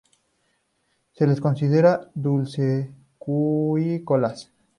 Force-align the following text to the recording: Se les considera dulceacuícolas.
Se 1.11 1.27
les 1.27 1.39
considera 1.39 2.09
dulceacuícolas. 2.15 4.49